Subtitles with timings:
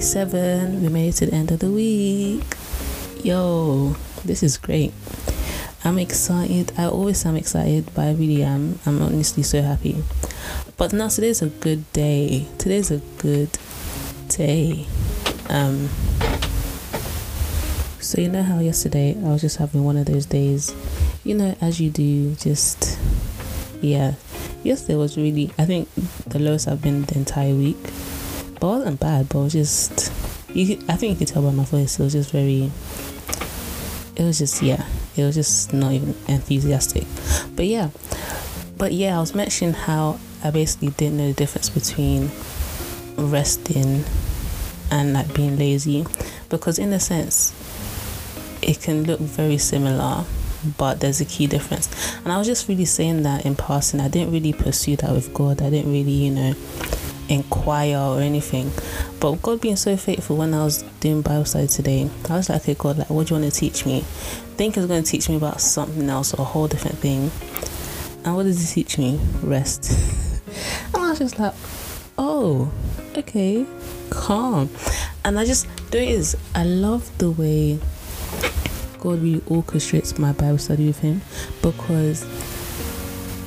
[0.00, 0.82] seven.
[0.82, 2.44] We made it to the end of the week.
[3.22, 4.92] Yo, this is great.
[5.84, 6.72] I'm excited.
[6.78, 8.78] I always am excited, but I really am.
[8.86, 10.02] I'm honestly so happy.
[10.76, 12.46] But now today's a good day.
[12.58, 13.50] Today's a good
[14.28, 14.86] day.
[15.48, 15.88] Um.
[18.00, 20.74] So you know how yesterday I was just having one of those days,
[21.24, 22.98] you know, as you do, just
[23.80, 24.14] yeah.
[24.62, 25.88] Yesterday was really, I think,
[26.26, 27.78] the lowest I've been the entire week.
[28.60, 29.28] But wasn't bad.
[29.28, 30.12] But was just,
[30.54, 30.78] you.
[30.88, 31.98] I think you could tell by my voice.
[31.98, 32.70] It was just very.
[34.16, 34.86] It was just yeah.
[35.16, 37.04] It was just not even enthusiastic.
[37.56, 37.90] But yeah.
[38.76, 42.30] But yeah, I was mentioning how I basically didn't know the difference between
[43.16, 44.04] resting
[44.90, 46.06] and like being lazy
[46.48, 47.54] because in a sense
[48.62, 50.24] it can look very similar
[50.76, 51.88] but there's a key difference
[52.18, 55.32] and i was just really saying that in passing i didn't really pursue that with
[55.32, 56.52] god i didn't really you know
[57.30, 58.70] inquire or anything.
[59.20, 62.62] But god being so faithful when i was doing bible study today i was like
[62.62, 64.00] okay god like what do you want to teach me?
[64.56, 67.30] Think it's going to teach me about something else or a whole different thing.
[68.24, 69.18] And what does he teach me?
[69.42, 69.92] Rest.
[70.92, 71.54] And i was just like
[72.18, 72.72] oh
[73.16, 73.64] okay
[74.10, 74.68] calm.
[75.24, 77.78] And i just there is i love the way
[79.00, 81.22] God really orchestrates my Bible study with Him
[81.62, 82.22] because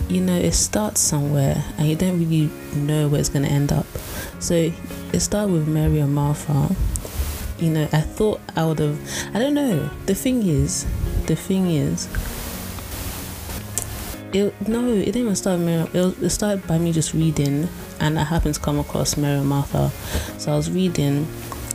[0.09, 3.71] you know it starts somewhere and you don't really know where it's going to end
[3.71, 3.85] up.
[4.39, 4.71] So
[5.13, 6.75] it started with Mary and Martha.
[7.59, 8.99] You know, I thought I would have.
[9.33, 9.89] I don't know.
[10.05, 10.85] The thing is,
[11.27, 12.07] the thing is,
[14.33, 15.59] it no, it didn't even start.
[15.59, 19.47] Mary, it, started by me just reading, and I happened to come across Mary and
[19.47, 19.91] Martha.
[20.39, 21.27] So I was reading,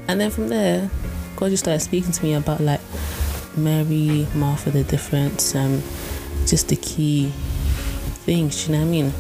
[0.09, 0.91] and then from there,
[1.37, 2.81] God just started speaking to me about like
[3.57, 5.83] Mary, Martha, the difference, um,
[6.47, 7.33] just the key
[8.29, 9.13] things, you know what I mean?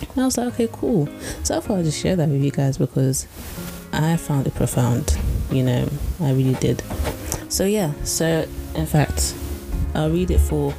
[0.00, 1.08] And I was like, okay, cool.
[1.44, 3.28] So I thought I'd just share that with you guys because
[3.92, 5.16] I found it profound,
[5.52, 5.88] you know,
[6.20, 6.82] I really did.
[7.48, 9.36] So yeah, so in fact,
[9.94, 10.74] I'll read it for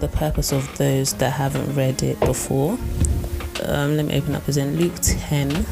[0.00, 2.72] the purpose of those that haven't read it before.
[3.62, 4.48] Um, let me open up.
[4.48, 5.64] It's in Luke 10.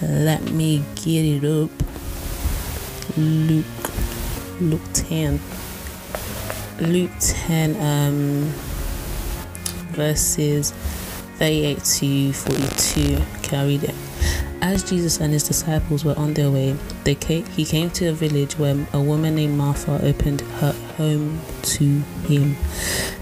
[0.00, 1.70] Let me get it up.
[3.18, 3.66] Luke
[4.62, 5.38] Luke 10.
[6.80, 8.67] Luke 10, um,
[9.98, 10.70] verses
[11.38, 13.16] 38 to 42.
[13.42, 13.94] Can I read it?
[14.62, 18.12] As Jesus and his disciples were on their way, they came, he came to a
[18.12, 21.84] village where a woman named Martha opened her home to
[22.28, 22.56] him.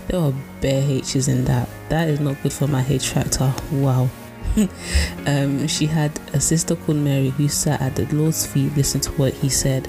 [0.08, 1.68] There were bare H's in that.
[1.88, 3.54] That is not good for my H factor.
[3.72, 4.10] Wow.
[5.26, 9.12] um, she had a sister called Mary who sat at the Lord's feet, listening to
[9.12, 9.88] what he said.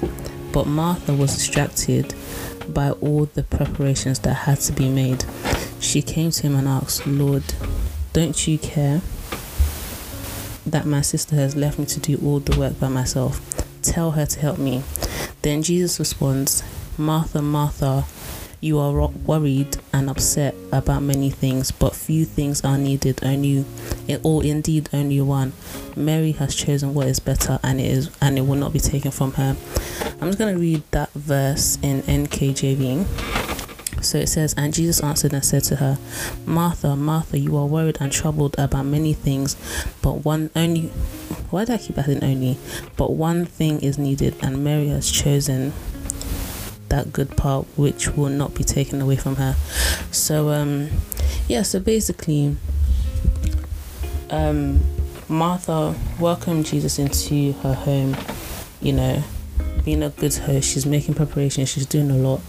[0.52, 2.14] But Martha was distracted
[2.72, 5.24] by all the preparations that had to be made.
[5.80, 7.44] She came to him and asked, Lord,
[8.12, 9.00] don't you care
[10.66, 13.40] that my sister has left me to do all the work by myself?
[13.82, 14.82] Tell her to help me.
[15.42, 16.62] Then Jesus responds,
[16.98, 18.04] Martha, Martha,
[18.60, 23.64] you are worried and upset about many things, but few things are needed, only
[24.24, 25.52] or indeed only one.
[25.94, 29.12] Mary has chosen what is better and it is and it will not be taken
[29.12, 29.56] from her.
[30.20, 33.37] I'm just gonna read that verse in NKJV.
[34.00, 35.98] So it says, And Jesus answered and said to her,
[36.46, 39.56] Martha, Martha, you are worried and troubled about many things,
[40.02, 40.90] but one only
[41.50, 42.58] why do I keep adding only?
[42.96, 45.72] But one thing is needed, and Mary has chosen
[46.88, 49.56] that good part which will not be taken away from her.
[50.10, 50.88] So um
[51.46, 52.56] yeah, so basically
[54.30, 54.80] um
[55.28, 58.16] Martha welcomed Jesus into her home,
[58.80, 59.22] you know,
[59.84, 62.40] being a good host, she's making preparations, she's doing a lot.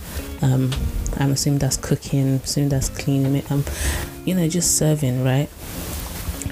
[0.42, 0.72] Um
[1.20, 3.64] I'm assuming that's cooking, assuming that's cleaning, I'm,
[4.26, 5.50] you know, just serving, right?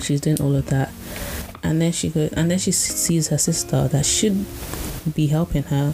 [0.02, 0.92] She's doing all of that.
[1.64, 4.46] And then she go and then she sees her sister that should
[5.14, 5.94] be helping her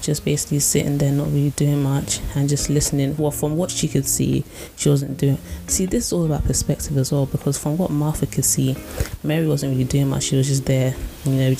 [0.00, 3.88] just basically sitting there not really doing much and just listening well from what she
[3.88, 4.44] could see
[4.76, 8.26] she wasn't doing see this is all about perspective as well because from what martha
[8.26, 8.76] could see
[9.22, 10.94] mary wasn't really doing much she was just there
[11.24, 11.52] you know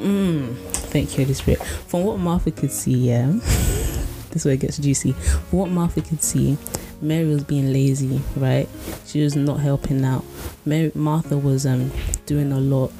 [0.00, 0.56] mm,
[0.90, 3.32] thank you holy spirit from what martha could see yeah
[4.30, 5.12] this is where it gets juicy
[5.50, 6.56] what martha could see
[7.02, 8.68] Mary was being lazy, right?
[9.06, 10.24] She was not helping out.
[10.66, 11.90] Mary, Martha was um
[12.26, 12.92] doing a lot,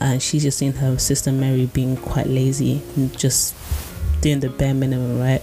[0.00, 3.54] and she just seen her sister Mary being quite lazy, and just
[4.20, 5.42] doing the bare minimum, right?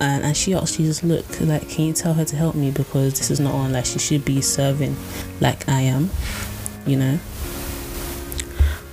[0.00, 3.14] And, and she asked Jesus, look, like, can you tell her to help me because
[3.18, 3.72] this is not on.
[3.72, 4.94] Like, she should be serving
[5.40, 6.10] like I am,
[6.86, 7.18] you know.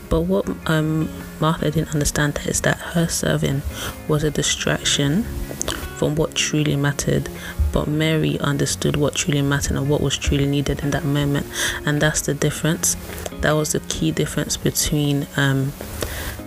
[0.10, 1.10] But what um,
[1.44, 3.64] Martha didn't understand is that her serving
[4.08, 5.24] was a distraction
[5.98, 7.28] from what truly mattered.
[7.74, 11.46] But Mary understood what truly mattered and what was truly needed in that moment,
[11.86, 12.96] and that's the difference.
[13.42, 15.74] that was the key difference between um,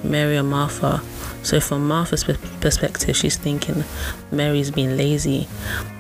[0.03, 1.03] Mary and Martha.
[1.47, 3.85] So, from Martha's perspective, she's thinking
[4.33, 5.47] Mary's being lazy.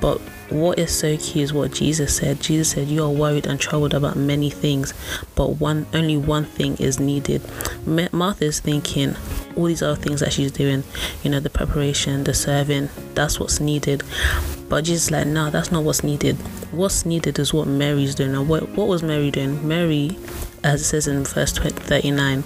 [0.00, 0.18] But
[0.50, 2.40] what is so key is what Jesus said.
[2.40, 4.92] Jesus said, "You are worried and troubled about many things,
[5.36, 7.42] but one only one thing is needed."
[7.86, 9.14] Martha is thinking
[9.56, 10.82] all these other things that she's doing,
[11.22, 14.02] you know, the preparation, the serving, that's what's needed.
[14.68, 16.34] But Jesus like, no, that's not what's needed.
[16.72, 18.34] What's needed is what Mary's doing.
[18.34, 19.66] And what what was Mary doing?
[19.66, 20.18] Mary,
[20.64, 22.42] as it says in verse 39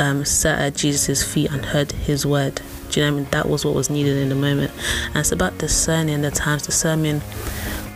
[0.00, 2.60] um, sat at Jesus' feet and heard his word.
[2.90, 3.30] Do you know what I mean?
[3.32, 4.72] That was what was needed in the moment.
[5.06, 7.20] And it's about discerning the times, discerning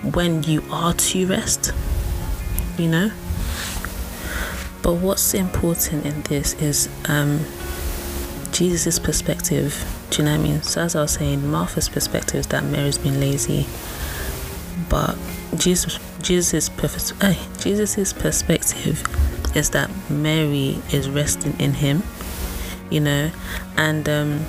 [0.03, 1.73] when you are to rest,
[2.77, 3.11] you know?
[4.83, 7.41] But what's important in this is um,
[8.51, 9.85] Jesus' perspective.
[10.11, 10.63] Do you know what I mean?
[10.63, 13.67] So, as I was saying, Martha's perspective is that Mary's been lazy,
[14.89, 15.17] but
[15.57, 16.69] Jesus, Jesus'
[17.21, 19.03] hey, Jesus's perspective
[19.55, 22.03] is that Mary is resting in him,
[22.91, 23.31] you know,
[23.77, 24.45] and um,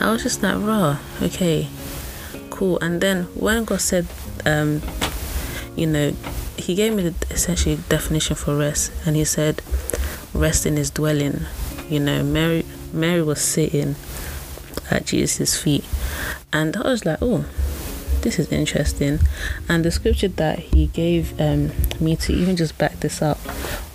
[0.00, 1.68] I was just like, raw, okay,
[2.50, 2.78] cool.
[2.80, 4.06] And then when God said,
[4.46, 4.82] um,
[5.76, 6.12] you know,
[6.56, 9.62] He gave me the essentially definition for rest, and He said,
[10.32, 11.42] rest in His dwelling.
[11.88, 13.96] You know, Mary, Mary was sitting
[14.90, 15.84] at Jesus' feet,
[16.52, 17.44] and I was like, oh
[18.22, 19.20] this is interesting.
[19.68, 21.70] And the scripture that he gave um,
[22.00, 23.38] me to even just back this up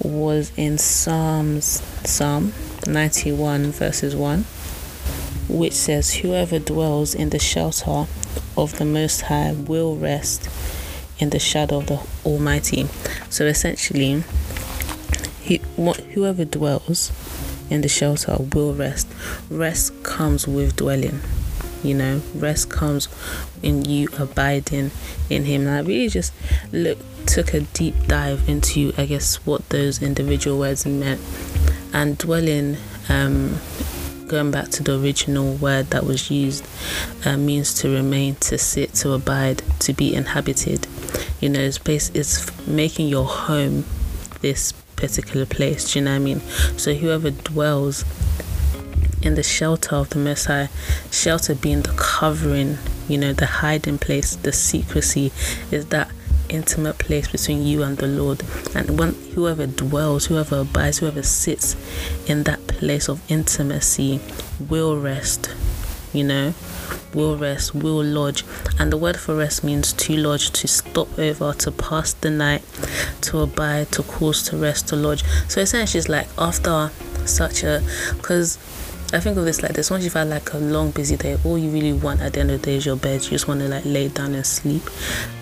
[0.03, 2.53] was in Psalms, Psalm
[2.85, 4.41] 91, verses 1,
[5.49, 8.05] which says, Whoever dwells in the shelter
[8.57, 10.49] of the Most High will rest
[11.19, 12.87] in the shadow of the Almighty.
[13.29, 14.23] So essentially,
[15.41, 15.57] he,
[16.13, 17.11] whoever dwells
[17.69, 19.07] in the shelter will rest.
[19.49, 21.21] Rest comes with dwelling
[21.83, 23.07] you know rest comes
[23.61, 24.91] in you abiding
[25.29, 25.61] in him.
[25.67, 26.33] And i really just
[26.71, 31.21] look took a deep dive into i guess what those individual words meant.
[31.93, 32.77] And dwelling
[33.09, 33.59] um
[34.27, 36.65] going back to the original word that was used
[37.25, 40.87] uh, means to remain to sit to abide to be inhabited.
[41.39, 43.85] You know it's place it's making your home
[44.41, 46.39] this particular place do you know what i mean?
[46.77, 48.05] So whoever dwells
[49.23, 50.69] in the shelter of the Most High,
[51.11, 52.77] shelter being the covering,
[53.07, 55.31] you know, the hiding place, the secrecy
[55.71, 56.11] is that
[56.49, 58.43] intimate place between you and the Lord.
[58.75, 61.75] And when whoever dwells, whoever abides, whoever sits
[62.29, 64.19] in that place of intimacy
[64.69, 65.49] will rest,
[66.13, 66.53] you know,
[67.13, 68.43] will rest, will lodge.
[68.79, 72.63] And the word for rest means to lodge, to stop over, to pass the night,
[73.21, 75.23] to abide, to cause to rest, to lodge.
[75.47, 76.91] So essentially, it's like after
[77.25, 77.81] such a
[78.15, 78.57] because
[79.13, 81.55] I think of this like this once you've had like a long busy day, all
[81.55, 83.23] you really want at the end of the day is your bed.
[83.23, 84.81] You just want to like lay down and sleep.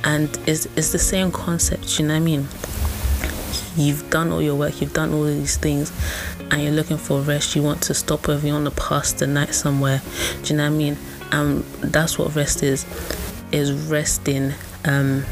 [0.03, 2.47] And it's it's the same concept, you know what I mean?
[3.77, 5.93] You've done all your work, you've done all these things,
[6.51, 7.55] and you're looking for rest.
[7.55, 10.01] You want to stop over, you want to pass the night somewhere.
[10.43, 10.97] Do you know what I mean?
[11.31, 12.85] And that's what rest is,
[13.53, 14.51] is resting.
[14.83, 15.23] Um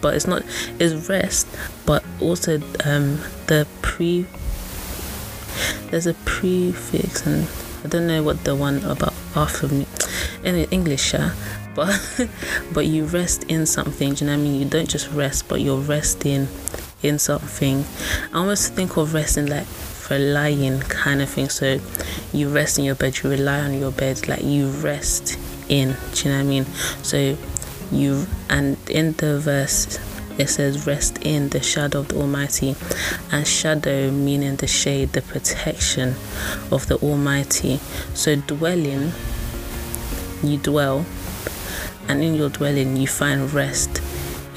[0.00, 0.42] but it's not
[0.80, 1.46] it's rest,
[1.86, 4.26] but also um the pre
[5.92, 7.46] there's a prefix and
[7.84, 9.86] I don't know what the one about after me
[10.42, 11.34] in English yeah
[11.74, 12.00] but
[12.72, 14.58] but you rest in something do you know what I mean?
[14.58, 16.48] You don't just rest but you're resting
[17.02, 17.84] in something.
[18.32, 19.66] I almost think of resting like
[20.10, 21.48] relying kind of thing.
[21.48, 21.78] So
[22.32, 25.38] you rest in your bed you rely on your bed like you rest
[25.68, 26.64] in do you know what I mean?
[27.02, 27.36] So
[27.90, 29.98] you and in the verse
[30.38, 32.74] it says rest in the shadow of the almighty
[33.30, 36.14] and shadow meaning the shade the protection
[36.70, 37.78] of the almighty.
[38.14, 39.12] So dwelling
[40.42, 41.06] you dwell
[42.08, 44.02] and in your dwelling you find rest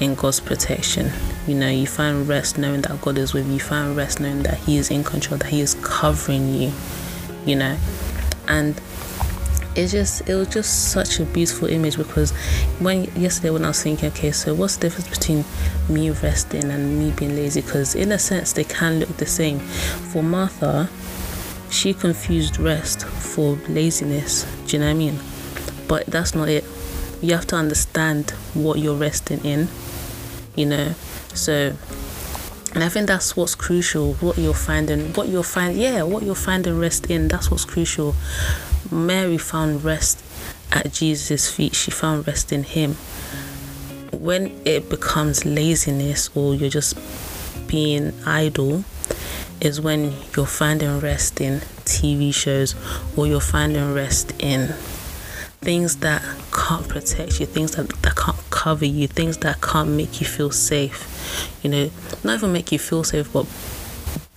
[0.00, 1.10] in god's protection.
[1.46, 3.54] You know you find rest knowing that god is with you.
[3.54, 6.72] You find rest knowing that he is in control that he is covering you
[7.46, 7.78] you know.
[8.48, 8.80] And
[9.76, 12.32] it just it was just such a beautiful image because
[12.78, 15.44] when yesterday when I was thinking, okay, so what's the difference between
[15.88, 17.60] me resting and me being lazy?
[17.60, 19.58] Because in a sense they can look the same.
[19.58, 20.88] For Martha,
[21.70, 24.44] she confused rest for laziness.
[24.66, 25.18] Do you know what I mean?
[25.88, 26.64] But that's not it.
[27.20, 29.68] You have to understand what you're resting in.
[30.54, 30.94] You know,
[31.34, 31.74] so
[32.74, 34.14] and I think that's what's crucial.
[34.14, 37.28] What you're finding, what you're finding, yeah, what you're finding rest in.
[37.28, 38.14] That's what's crucial.
[38.90, 40.22] Mary found rest
[40.72, 41.74] at Jesus' feet.
[41.74, 42.94] She found rest in Him.
[44.12, 46.96] When it becomes laziness or you're just
[47.68, 48.84] being idle,
[49.60, 52.74] is when you're finding rest in TV shows
[53.16, 54.68] or you're finding rest in
[55.60, 60.20] things that can't protect you, things that, that can't cover you, things that can't make
[60.20, 61.58] you feel safe.
[61.62, 61.90] You know,
[62.22, 63.46] not even make you feel safe, but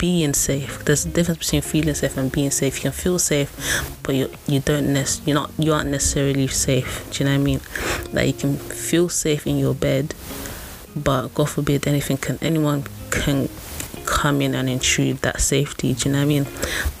[0.00, 0.82] being safe.
[0.86, 2.76] There's a difference between feeling safe and being safe.
[2.76, 3.50] You can feel safe,
[4.02, 7.06] but you you don't nec- you're not you aren't necessarily safe.
[7.10, 7.60] Do you know what I mean?
[8.14, 10.14] Like you can feel safe in your bed,
[10.96, 13.50] but God forbid anything can anyone can
[14.10, 15.94] come in and intrude that safety.
[15.94, 16.46] Do you know what I mean?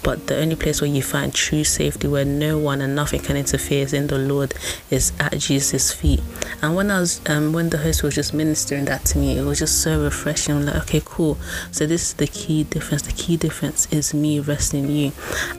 [0.02, 3.36] But the only place where you find true safety, where no one and nothing can
[3.36, 4.54] interfere, is in the Lord,
[4.90, 6.20] is at Jesus' feet.
[6.62, 9.42] And when I was, um, when the host was just ministering that to me, it
[9.42, 10.54] was just so refreshing.
[10.54, 11.36] I'm like, okay, cool.
[11.72, 13.02] So this is the key difference.
[13.02, 15.12] The key difference is me resting in you,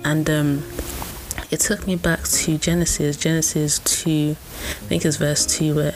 [0.06, 0.64] and um
[1.50, 5.96] it took me back to Genesis, Genesis 2, I think it's verse 2, where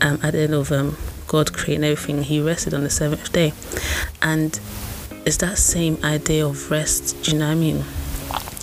[0.00, 0.96] um, at the end of um,
[1.28, 3.52] God creating everything, He rested on the seventh day.
[4.20, 4.58] And
[5.26, 7.20] it's that same idea of rest.
[7.24, 7.84] Do you know what I mean?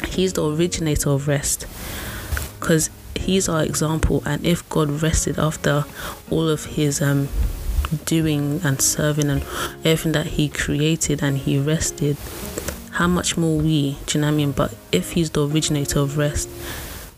[0.08, 1.68] He's the originator of rest
[2.60, 4.24] because he's our example.
[4.26, 5.84] And if God rested after
[6.32, 7.28] all of his um,
[8.06, 9.42] doing and serving and
[9.84, 12.16] everything that he created and he rested,
[12.92, 13.98] how much more we?
[14.06, 14.52] Do you know what I mean?
[14.54, 16.48] But if he's the originator of rest,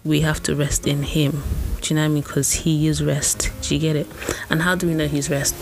[0.03, 1.43] we have to rest in him.
[1.81, 2.23] Do you know what I mean?
[2.23, 3.51] Because he is rest.
[3.61, 4.07] Do you get it?
[4.49, 5.55] And how do we know he's rest?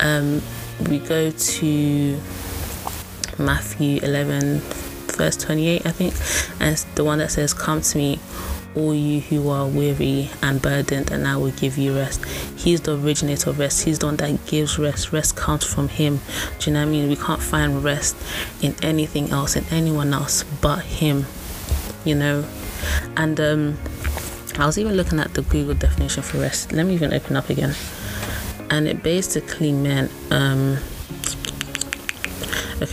[0.00, 0.40] Um,
[0.88, 2.20] we go to
[3.38, 4.60] Matthew 11,
[5.16, 6.14] verse 28, I think.
[6.60, 8.18] And it's the one that says, Come to me,
[8.76, 12.24] all you who are weary and burdened, and I will give you rest.
[12.56, 13.84] He's the originator of rest.
[13.84, 15.12] He's the one that gives rest.
[15.12, 16.20] Rest comes from Him.
[16.58, 17.08] Do you know what I mean?
[17.08, 18.16] We can't find rest
[18.62, 21.24] in anything else, in anyone else but Him,
[22.04, 22.44] you know?
[23.16, 23.78] And um,
[24.58, 26.72] I was even looking at the Google definition for rest.
[26.72, 27.74] Let me even open up again.
[28.68, 30.78] And it basically meant, um,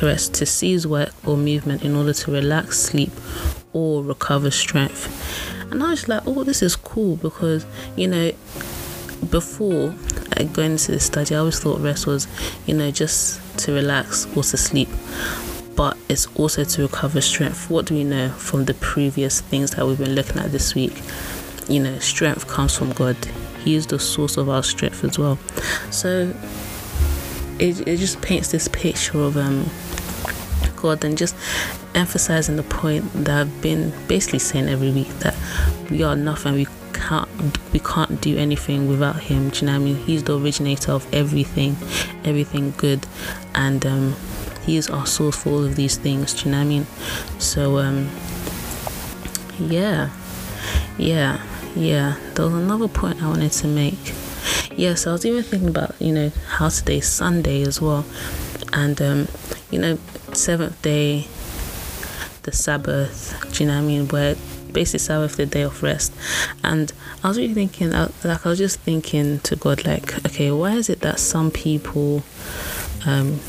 [0.01, 3.11] rest to cease work or movement in order to relax, sleep,
[3.73, 5.09] or recover strength.
[5.71, 8.31] And I was like, oh, this is cool because, you know,
[9.29, 9.93] before
[10.53, 12.27] going into the study, I always thought rest was,
[12.65, 14.89] you know, just to relax or to sleep.
[15.75, 17.69] But it's also to recover strength.
[17.69, 21.01] What do we know from the previous things that we've been looking at this week?
[21.67, 23.17] You know, strength comes from God.
[23.63, 25.39] He is the source of our strength as well.
[25.89, 26.33] So
[27.59, 29.69] it, it just paints this picture of um,
[30.75, 31.35] God and just
[31.95, 35.35] emphasizing the point that I've been basically saying every week that
[35.89, 36.55] we are nothing.
[36.55, 37.29] We can't
[37.73, 39.49] we can't do anything without Him.
[39.49, 39.95] Do you know what I mean?
[39.95, 41.75] He's the originator of everything,
[42.23, 43.05] everything good,
[43.55, 44.15] and um,
[44.65, 46.33] He is our source for all of these things.
[46.33, 46.85] Do you know what I mean?
[47.39, 48.09] So um,
[49.59, 50.09] yeah,
[50.97, 51.41] yeah,
[51.75, 52.15] yeah.
[52.35, 54.13] There was another point I wanted to make.
[54.75, 58.05] Yes, I was even thinking about you know how today's Sunday as well,
[58.73, 59.27] and um,
[59.69, 59.97] you know
[60.33, 61.27] seventh day
[62.41, 63.37] the Sabbath.
[63.53, 64.07] Do you know what I mean?
[64.07, 64.35] Where
[64.73, 66.11] basically Sabbath, the day of rest.
[66.63, 66.91] And
[67.23, 70.89] I was really thinking, like, I was just thinking to God, like, okay, why is
[70.89, 72.23] it that some people,
[73.05, 73.39] um,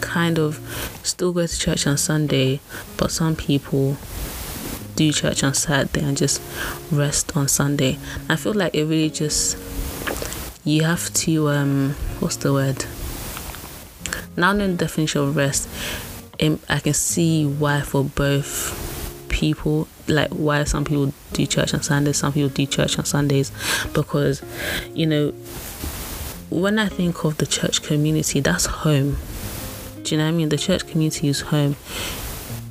[0.00, 0.58] kind of
[1.04, 2.60] still go to church on Sunday,
[2.96, 3.96] but some people
[4.96, 6.42] do church on Saturday and just
[6.90, 7.98] rest on Sunday?
[8.28, 9.56] I feel like it really just
[10.64, 11.90] you have to um,
[12.20, 12.84] what's the word?
[14.36, 15.68] Now knowing the definition of rest,
[16.68, 22.16] I can see why for both people like why some people do church on Sundays,
[22.18, 23.50] some people do church on Sundays,
[23.92, 24.42] because
[24.94, 25.32] you know
[26.50, 29.16] when I think of the church community, that's home.
[30.02, 30.48] Do you know what I mean?
[30.48, 31.76] The church community is home.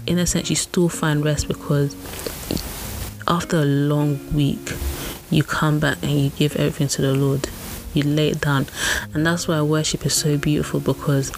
[0.05, 1.95] In a sense, you still find rest because
[3.27, 4.73] after a long week,
[5.29, 7.49] you come back and you give everything to the Lord.
[7.93, 8.67] You lay it down,
[9.13, 11.31] and that's why worship is so beautiful because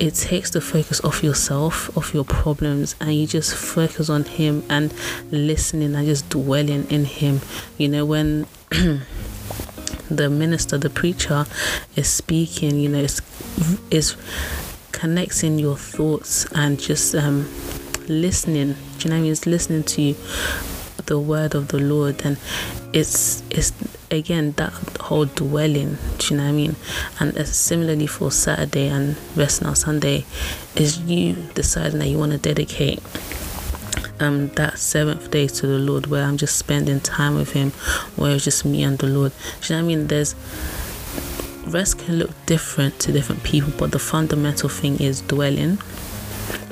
[0.00, 4.64] it takes the focus off yourself, off your problems, and you just focus on Him
[4.70, 4.94] and
[5.30, 7.40] listening and just dwelling in Him.
[7.76, 11.44] You know, when the minister, the preacher
[11.96, 13.20] is speaking, you know, it's,
[13.90, 14.16] it's
[14.90, 17.46] connecting your thoughts and just um,
[18.08, 18.72] listening.
[18.98, 19.32] Do you know what I mean?
[19.32, 20.14] It's listening to
[21.10, 22.38] the word of the Lord, and
[22.92, 23.72] it's it's
[24.10, 25.98] again that whole dwelling.
[26.18, 26.76] Do you know what I mean?
[27.18, 30.24] And similarly for Saturday and rest on Sunday,
[30.76, 33.02] is you deciding that you want to dedicate
[34.20, 37.72] um that seventh day to the Lord, where I'm just spending time with Him,
[38.14, 39.32] where it's just me and the Lord.
[39.60, 40.06] Do you know what I mean?
[40.06, 40.34] There's
[41.66, 45.78] rest can look different to different people, but the fundamental thing is dwelling.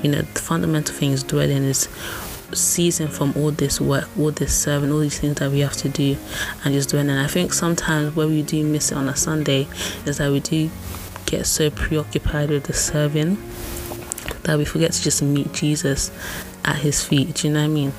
[0.03, 1.89] You know, the fundamental thing is dwelling is
[2.53, 5.89] ceasing from all this work, all this serving, all these things that we have to
[5.89, 6.17] do,
[6.65, 7.09] and just doing.
[7.09, 9.69] And I think sometimes where we do miss it on a Sunday
[10.07, 10.71] is that we do
[11.27, 13.37] get so preoccupied with the serving
[14.45, 16.11] that we forget to just meet Jesus
[16.65, 17.35] at His feet.
[17.35, 17.93] Do you know what I mean?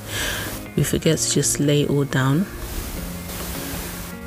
[0.76, 2.46] We forget to just lay it all down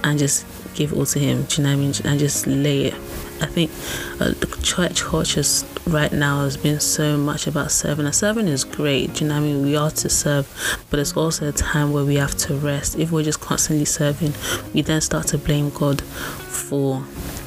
[0.03, 1.43] and just give all to Him.
[1.43, 1.93] Do you know what I mean?
[2.05, 2.93] And just lay it
[3.41, 3.71] I think
[4.21, 5.43] uh, the church culture
[5.87, 8.05] right now has been so much about serving.
[8.05, 9.21] And serving is great.
[9.21, 9.63] You know I mean?
[9.63, 10.47] We are to serve,
[10.89, 12.97] but it's also a time where we have to rest.
[12.97, 14.33] If we're just constantly serving,
[14.73, 17.03] we then start to blame God for,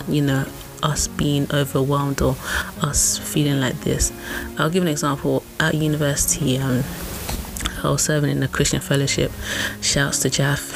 [0.09, 0.45] you know,
[0.83, 2.37] us being overwhelmed or
[2.83, 4.13] us feeling like this.
[4.59, 5.43] I'll give an example.
[5.59, 6.85] At university, um,
[7.83, 9.33] I was serving in a Christian fellowship.
[9.81, 10.73] Shouts to Jaff.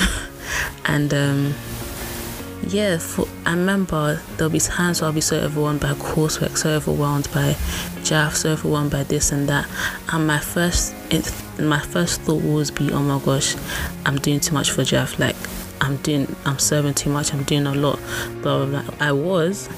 [0.87, 1.55] and um,
[2.67, 6.71] yeah, for, I remember there'll be times where I'll be so overwhelmed by coursework, so
[6.71, 7.57] overwhelmed by
[8.05, 9.69] Jaff, so overwhelmed by this and that.
[10.13, 13.57] And my first, it, my first thought always be, oh my gosh,
[14.05, 15.19] I'm doing too much for Jaff.
[15.19, 15.37] Like
[15.81, 17.33] I'm doing, I'm serving too much.
[17.33, 17.99] I'm doing a lot.
[18.43, 19.69] But I was,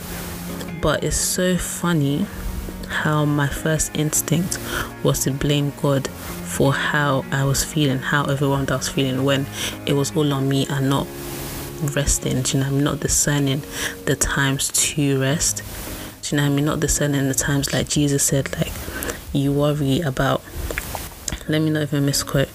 [0.81, 2.27] but it's so funny
[2.89, 4.59] how my first instinct
[5.03, 9.47] was to blame God for how I was feeling, how overwhelmed I was feeling when
[9.87, 11.07] it was all on me and not
[11.83, 12.43] resting.
[12.43, 13.63] Do you know I'm not discerning
[14.07, 15.63] the times to rest.
[16.23, 16.65] Do you know I mean?
[16.65, 18.73] Not discerning the times like Jesus said, like
[19.33, 20.43] you worry about
[21.49, 22.49] let me if I misquote.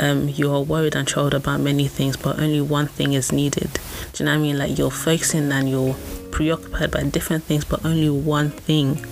[0.00, 3.78] Um, you are worried and troubled about many things, but only one thing is needed.
[4.12, 4.58] Do you know what I mean?
[4.58, 5.94] Like you're focusing and you're
[6.32, 9.06] preoccupied by different things, but only one thing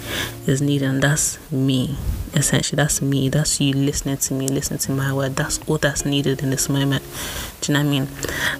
[0.46, 1.96] is needed, and that's me.
[2.34, 3.28] Essentially, that's me.
[3.28, 5.36] That's you listening to me, listening to my word.
[5.36, 7.04] That's all that's needed in this moment.
[7.60, 8.08] Do you know what I mean?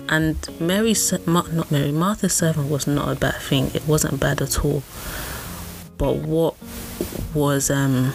[0.09, 0.95] And Mary,
[1.27, 3.71] not Mary, Martha's servant was not a bad thing.
[3.75, 4.83] It wasn't bad at all.
[5.99, 6.55] But what
[7.35, 8.15] was um,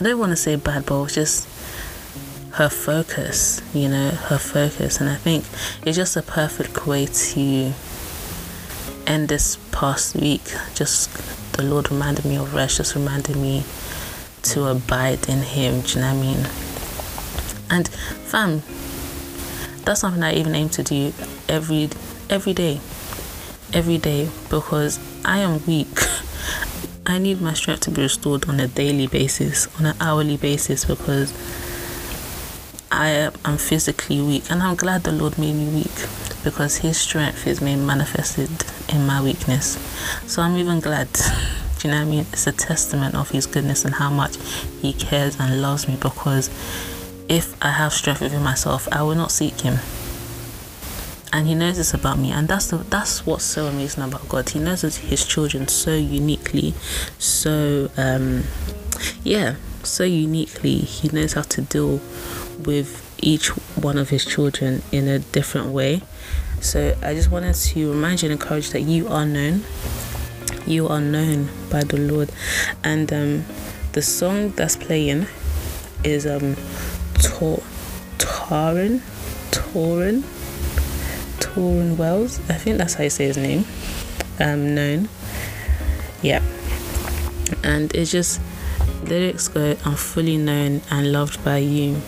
[0.00, 1.48] I don't want to say bad, but it was just
[2.52, 3.62] her focus.
[3.72, 5.44] You know, her focus, and I think
[5.86, 7.72] it's just a perfect way to
[9.06, 10.42] end this past week,
[10.74, 11.10] just
[11.52, 13.64] the Lord reminded me of rest, just reminded me
[14.52, 15.80] to abide in Him.
[15.80, 16.46] Do you know what I mean?
[17.68, 18.62] And fam,
[19.84, 21.12] that's something I even aim to do
[21.48, 21.90] every
[22.28, 22.80] every day,
[23.72, 25.88] every day because I am weak.
[27.06, 30.84] I need my strength to be restored on a daily basis, on an hourly basis
[30.84, 31.32] because
[32.90, 36.08] I am physically weak, and I'm glad the Lord made me weak
[36.42, 38.50] because His strength is made manifested
[38.88, 39.78] in my weakness.
[40.26, 41.08] So I'm even glad.
[41.86, 42.26] You know what I mean?
[42.32, 44.38] It's a testament of His goodness and how much
[44.82, 46.48] He cares and loves me because
[47.28, 49.78] if I have strength within myself, I will not seek Him.
[51.32, 54.48] And He knows this about me, and that's the that's what's so amazing about God.
[54.48, 56.74] He knows His children so uniquely,
[57.20, 58.42] so um,
[59.22, 60.78] yeah, so uniquely.
[60.78, 62.00] He knows how to deal
[62.58, 66.02] with each one of His children in a different way.
[66.60, 69.62] So I just wanted to remind you and encourage that you are known.
[70.66, 72.30] You are known by the Lord.
[72.82, 73.44] And um,
[73.92, 75.26] the song that's playing
[76.04, 76.56] is um
[77.22, 77.62] Tor
[78.18, 79.00] Tauren
[79.50, 80.22] Tauren
[81.38, 82.38] Tauren Wells.
[82.50, 83.64] I think that's how you say his name.
[84.38, 85.08] Um known.
[86.22, 86.42] Yeah.
[87.62, 88.40] And it's just
[89.04, 92.00] lyrics go, I'm fully known and loved by you.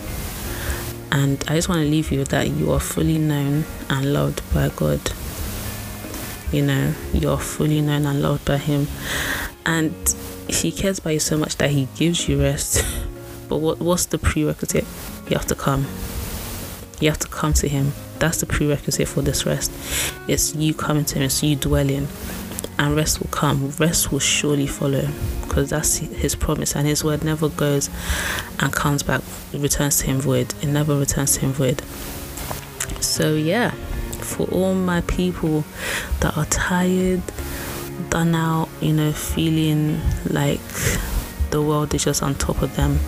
[1.11, 4.41] And I just want to leave you with that you are fully known and loved
[4.53, 4.99] by God.
[6.51, 8.87] You know, you're fully known and loved by Him.
[9.65, 9.93] And
[10.47, 12.85] He cares about you so much that He gives you rest.
[13.49, 14.85] But what, what's the prerequisite?
[15.27, 15.87] You have to come.
[16.99, 17.93] You have to come to Him.
[18.19, 19.71] That's the prerequisite for this rest.
[20.27, 22.07] It's you coming to Him, it's you dwelling.
[22.77, 23.71] And rest will come.
[23.79, 25.07] Rest will surely follow
[25.49, 27.89] because that's his promise and his word never goes
[28.59, 29.21] and comes back
[29.53, 31.81] returns to him void it never returns to him void
[33.01, 33.73] so yeah
[34.29, 35.63] for all my people
[36.19, 37.21] that are tired
[38.09, 40.59] done out you know feeling like
[41.51, 42.99] the world is just on top of them.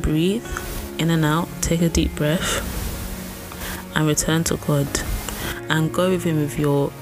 [0.00, 0.46] Breathe
[0.98, 2.62] in and out take a deep breath
[3.96, 4.88] and return to god.
[5.68, 6.92] And go with him with your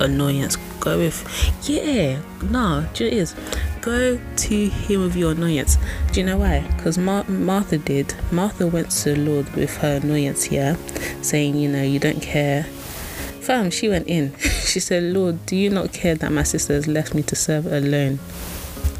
[0.00, 0.56] annoyance.
[0.80, 1.22] Go with
[1.68, 3.34] yeah no it is?
[3.82, 5.76] Go to him with your annoyance.
[6.12, 6.60] Do you know why?
[6.76, 8.14] Because Mar- martha did.
[8.32, 10.76] Martha went to the lord with her annoyance here
[11.22, 12.64] saying you know you don't care
[13.40, 16.86] fam she went in she said lord do you not care that my sister has
[16.86, 18.18] left me to serve alone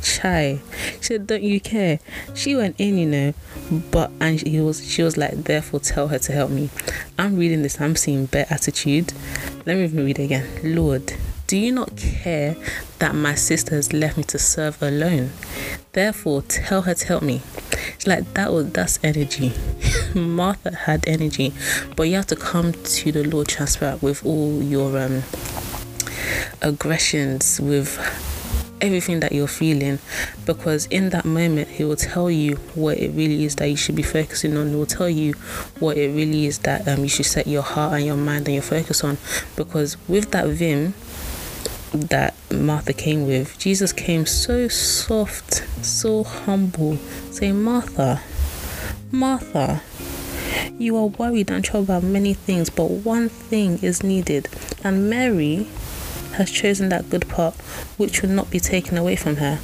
[0.03, 0.61] Chai.
[1.01, 1.99] She said, Don't you care?
[2.35, 3.35] She went in, you know,
[3.91, 6.71] but and he was she was like, therefore tell her to help me.
[7.19, 9.13] I'm reading this, I'm seeing better attitude.
[9.67, 10.49] Let me read again.
[10.63, 11.15] Lord,
[11.51, 12.57] do you not care
[13.01, 15.33] that my sister has left me to serve alone?
[15.91, 17.43] Therefore tell her to help me.
[17.97, 19.53] It's like that was that's energy.
[20.15, 21.53] Martha had energy,
[21.97, 25.25] but you have to come to the Lord transparent with all your um
[26.63, 27.99] aggressions, with
[28.81, 29.99] everything that you're feeling
[30.47, 33.95] because in that moment he will tell you what it really is that you should
[33.95, 35.35] be focusing on he will tell you
[35.81, 38.55] what it really is that um, you should set your heart and your mind and
[38.55, 39.19] your focus on
[39.55, 40.95] because with that vim
[41.93, 43.59] that Martha came with.
[43.59, 46.97] Jesus came so soft, so humble,
[47.31, 48.21] saying, Martha,
[49.11, 49.83] Martha,
[50.79, 54.49] you are worried and troubled about many things, but one thing is needed.
[54.83, 55.67] And Mary
[56.35, 57.55] has chosen that good part
[57.97, 59.59] which will not be taken away from her.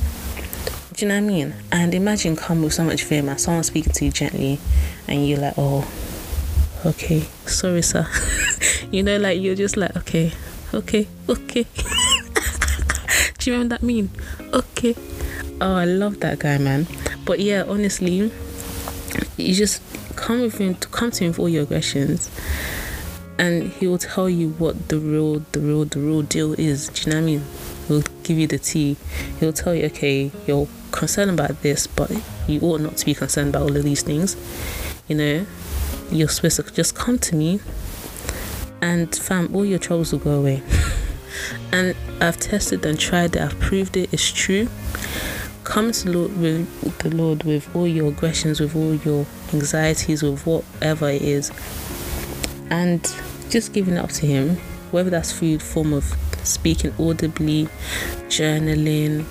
[0.92, 1.54] Do you know what I mean?
[1.70, 4.58] And imagine come with so much fear, and someone speaking to you gently,
[5.06, 5.88] and you're like, oh,
[6.84, 8.06] okay, sorry, sir.
[8.90, 10.32] you know, like you're just like, okay,
[10.74, 11.66] okay, okay.
[13.46, 14.10] Do you remember that mean?
[14.52, 14.96] Okay.
[15.60, 16.88] Oh, I love that guy, man.
[17.24, 18.32] But yeah, honestly,
[19.36, 19.80] you just
[20.16, 22.28] come with him to come to him with all your aggressions
[23.38, 27.02] and he will tell you what the real the real the real deal is do
[27.02, 27.42] you know what i mean
[27.86, 28.96] he'll give you the tea
[29.38, 32.10] he'll tell you okay you're concerned about this but
[32.48, 34.36] you ought not to be concerned about all of these things
[35.06, 35.46] you know
[36.10, 37.60] you're supposed to just come to me
[38.80, 40.62] and fam all your troubles will go away
[41.72, 44.68] and i've tested and tried it i've proved it it's true
[45.66, 50.46] come to Lord with the Lord with all your aggressions, with all your anxieties, with
[50.46, 51.50] whatever it is,
[52.70, 53.02] and
[53.50, 54.56] just giving it up to Him,
[54.92, 56.04] whether that's through form of
[56.44, 57.68] speaking audibly,
[58.28, 59.24] journaling,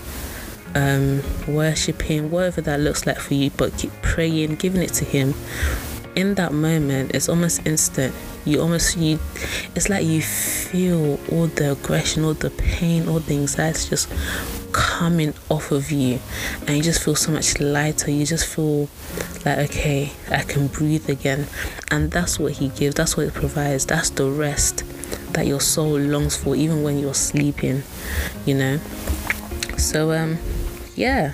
[0.75, 5.33] um, worshiping, whatever that looks like for you, but keep praying, giving it to Him.
[6.17, 8.13] In that moment, it's almost instant.
[8.45, 9.19] You almost you,
[9.75, 14.09] it's like you feel all the aggression, all the pain, all the anxiety just
[14.71, 16.19] coming off of you.
[16.67, 18.11] And you just feel so much lighter.
[18.11, 18.89] You just feel
[19.45, 21.47] like okay i can breathe again.
[21.91, 22.95] And that's what he gives.
[22.95, 23.85] That's what it provides.
[23.85, 24.83] That's the rest
[25.33, 27.83] that your soul longs for even when you're sleeping
[28.45, 28.79] you know?
[29.77, 30.37] So um
[30.95, 31.33] yeah.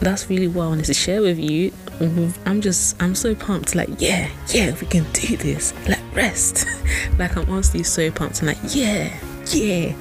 [0.00, 3.88] That's really what i wanted to share with you i'm just i'm so pumped like
[3.98, 6.66] yeah yeah we can do this like rest
[7.18, 9.18] like i'm honestly so pumped I'm like yeah
[9.52, 9.94] yeah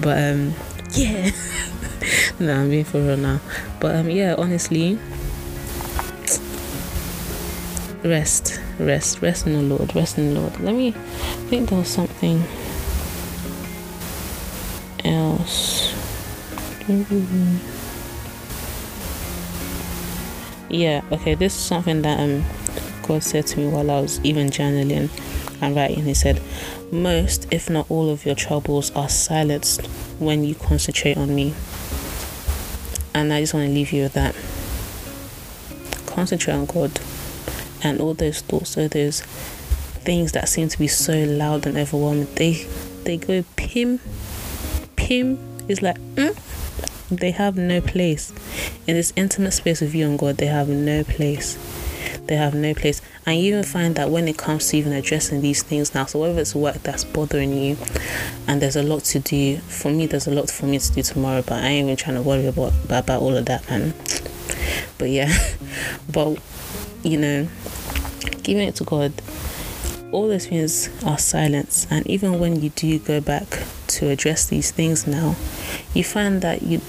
[0.00, 0.54] but um
[0.92, 1.30] yeah.
[2.40, 3.40] no, I'm being for real now.
[3.80, 4.98] But um, yeah, honestly,
[8.02, 10.58] rest, rest, rest in the Lord, rest in the Lord.
[10.60, 10.92] Let me
[11.48, 12.42] think there was something
[15.04, 15.94] else.
[20.70, 22.44] Yeah, okay, this is something that um
[23.02, 25.08] God said to me while I was even journaling
[25.62, 26.04] and writing.
[26.04, 26.42] He said,
[26.92, 29.86] Most, if not all, of your troubles are silenced
[30.18, 31.54] when you concentrate on me.
[33.14, 34.34] And I just want to leave you with that.
[36.06, 37.00] Concentrate on God
[37.82, 39.22] and all those thoughts, all those
[40.04, 42.66] things that seem to be so loud and overwhelming, they
[43.04, 44.00] they go pim
[44.96, 46.36] pim is like mm,
[47.10, 48.32] they have no place
[48.86, 50.36] in this intimate space with you and God.
[50.36, 51.58] They have no place.
[52.26, 53.00] They have no place.
[53.24, 56.20] And you even find that when it comes to even addressing these things now, so
[56.20, 57.76] whether it's work that's bothering you
[58.46, 61.02] and there's a lot to do, for me, there's a lot for me to do
[61.02, 63.94] tomorrow, but I ain't even trying to worry about, about all of that, man.
[64.98, 65.32] But yeah,
[66.12, 66.38] but
[67.02, 67.48] you know,
[68.42, 69.12] giving it to God,
[70.12, 71.86] all those things are silence.
[71.90, 73.46] And even when you do go back
[73.88, 75.36] to address these things now,
[75.94, 76.80] you find that you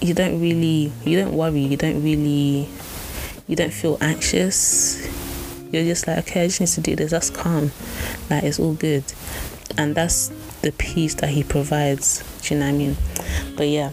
[0.00, 2.68] you don't really you don't worry you don't really
[3.46, 5.08] you don't feel anxious
[5.72, 7.10] you're just like, okay, I just need to do this.
[7.10, 7.72] That's calm.
[8.30, 9.04] Like it's all good.
[9.76, 10.28] And that's
[10.62, 12.22] the peace that he provides.
[12.42, 12.96] Do you know what I mean?
[13.56, 13.90] But yeah.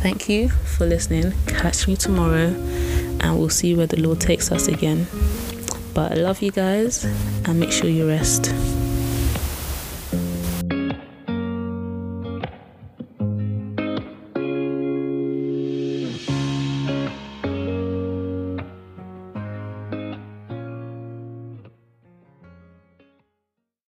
[0.00, 1.32] Thank you for listening.
[1.46, 2.54] Catch me tomorrow
[3.20, 5.08] and we'll see where the Lord takes us again.
[5.94, 8.52] But I love you guys and make sure you rest.